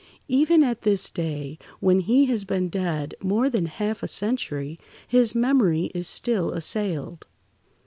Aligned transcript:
Even 0.29 0.63
at 0.63 0.81
this 0.81 1.11
day, 1.11 1.59
when 1.79 1.99
he 1.99 2.25
has 2.25 2.43
been 2.43 2.69
dead 2.69 3.13
more 3.21 3.51
than 3.51 3.67
half 3.67 4.01
a 4.01 4.07
century, 4.07 4.79
his 5.07 5.35
memory 5.35 5.91
is 5.93 6.07
still 6.07 6.53
assailed. 6.53 7.27